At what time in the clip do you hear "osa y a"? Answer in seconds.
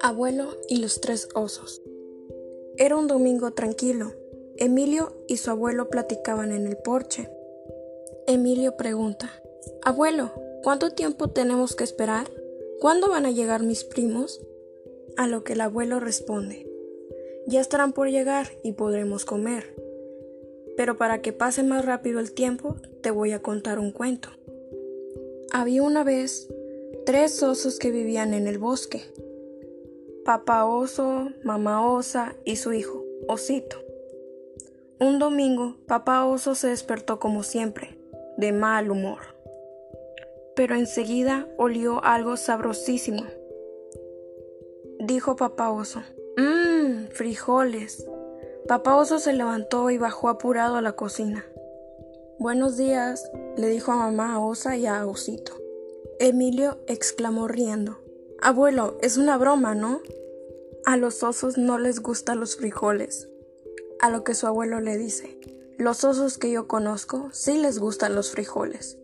54.44-55.06